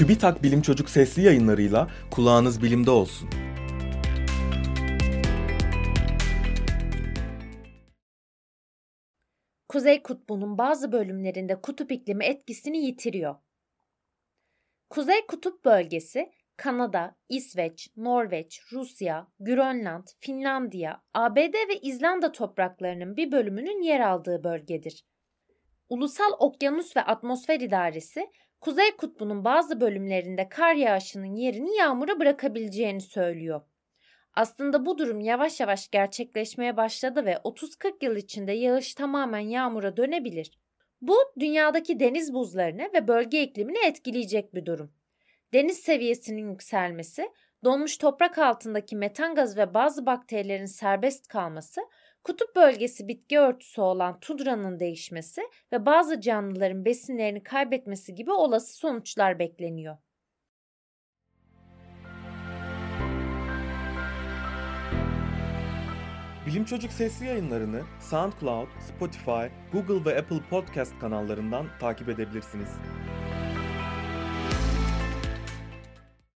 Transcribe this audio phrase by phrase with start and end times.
[0.00, 3.30] TÜBİTAK Bilim Çocuk sesli yayınlarıyla kulağınız bilimde olsun.
[9.68, 13.34] Kuzey Kutbu'nun bazı bölümlerinde kutup iklimi etkisini yitiriyor.
[14.90, 23.82] Kuzey Kutup bölgesi Kanada, İsveç, Norveç, Rusya, Grönland, Finlandiya, ABD ve İzlanda topraklarının bir bölümünün
[23.82, 25.04] yer aldığı bölgedir.
[25.90, 33.60] Ulusal Okyanus ve Atmosfer İdaresi, Kuzey Kutbu'nun bazı bölümlerinde kar yağışının yerini yağmura bırakabileceğini söylüyor.
[34.34, 40.58] Aslında bu durum yavaş yavaş gerçekleşmeye başladı ve 30-40 yıl içinde yağış tamamen yağmura dönebilir.
[41.00, 44.92] Bu dünyadaki deniz buzlarını ve bölge iklimini etkileyecek bir durum.
[45.52, 47.30] Deniz seviyesinin yükselmesi,
[47.64, 51.80] donmuş toprak altındaki metan gazı ve bazı bakterilerin serbest kalması,
[52.24, 55.42] kutup bölgesi bitki örtüsü olan tundranın değişmesi
[55.72, 59.96] ve bazı canlıların besinlerini kaybetmesi gibi olası sonuçlar bekleniyor.
[66.46, 72.68] Bilim Çocuk sesli yayınlarını SoundCloud, Spotify, Google ve Apple Podcast kanallarından takip edebilirsiniz.